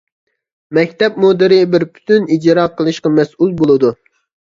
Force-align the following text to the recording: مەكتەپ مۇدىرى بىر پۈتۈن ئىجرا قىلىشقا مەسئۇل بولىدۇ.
مەكتەپ 0.77 1.19
مۇدىرى 1.27 1.61
بىر 1.75 1.87
پۈتۈن 1.91 2.27
ئىجرا 2.39 2.67
قىلىشقا 2.81 3.17
مەسئۇل 3.23 3.57
بولىدۇ. 3.65 3.97